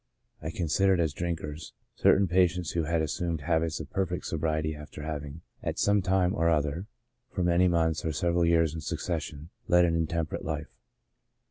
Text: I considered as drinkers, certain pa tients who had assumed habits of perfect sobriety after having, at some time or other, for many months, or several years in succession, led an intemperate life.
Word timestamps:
I 0.41 0.49
considered 0.49 0.99
as 0.99 1.13
drinkers, 1.13 1.73
certain 1.95 2.27
pa 2.27 2.47
tients 2.47 2.71
who 2.73 2.85
had 2.85 3.03
assumed 3.03 3.41
habits 3.41 3.79
of 3.79 3.91
perfect 3.91 4.25
sobriety 4.25 4.73
after 4.73 5.03
having, 5.03 5.41
at 5.61 5.77
some 5.77 6.01
time 6.01 6.33
or 6.33 6.49
other, 6.49 6.87
for 7.29 7.43
many 7.43 7.67
months, 7.67 8.03
or 8.03 8.11
several 8.11 8.43
years 8.43 8.73
in 8.73 8.81
succession, 8.81 9.51
led 9.67 9.85
an 9.85 9.93
intemperate 9.95 10.43
life. 10.43 10.73